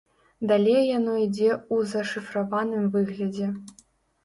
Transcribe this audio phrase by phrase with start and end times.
[0.51, 3.53] Далей яно ідзе ў зашыфраваным выглядзе.